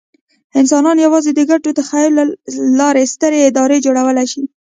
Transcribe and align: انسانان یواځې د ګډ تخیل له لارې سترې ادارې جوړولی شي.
انسانان 0.59 0.97
یواځې 1.05 1.31
د 1.35 1.41
ګډ 1.49 1.63
تخیل 1.79 2.11
له 2.19 2.23
لارې 2.79 3.03
سترې 3.13 3.39
ادارې 3.49 3.77
جوړولی 3.85 4.25
شي. 4.31 4.41